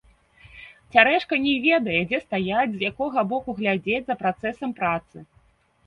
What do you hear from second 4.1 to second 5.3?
за працэсам працы.